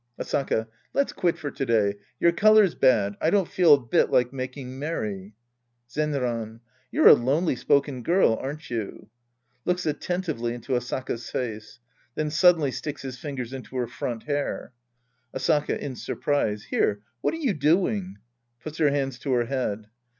Asaka. 0.19 0.65
Let's 0.95 1.13
quit 1.13 1.37
for 1.37 1.51
to 1.51 1.63
day. 1.63 1.93
Your 2.19 2.31
color's 2.31 2.73
bad. 2.73 3.15
I 3.21 3.29
don't 3.29 3.47
feel 3.47 3.75
a 3.75 3.79
bit 3.79 4.09
like 4.09 4.33
making 4.33 4.79
merry. 4.79 5.35
Zenran. 5.91 6.61
You're 6.91 7.09
a 7.09 7.13
lonely 7.13 7.55
spoken 7.55 8.01
girl, 8.01 8.35
aren't 8.41 8.71
you? 8.71 9.11
{Looks 9.63 9.85
attentively 9.85 10.55
into 10.55 10.73
Asaka's 10.73 11.29
face. 11.29 11.79
Then 12.15 12.31
suddenly 12.31 12.71
sticks 12.71 13.03
his 13.03 13.19
fingers 13.19 13.53
into 13.53 13.75
Iter 13.77 13.85
front 13.85 14.23
hair!) 14.23 14.73
Asaka 15.35 15.77
{in 15.77 15.95
surprise). 15.95 16.63
Here, 16.63 17.03
what 17.21 17.35
are 17.35 17.37
you 17.37 17.53
doing? 17.53 18.17
{Puts 18.63 18.79
her 18.79 18.89
hands 18.89 19.19
to 19.19 19.33
her 19.33 19.45
head!) 19.45 19.85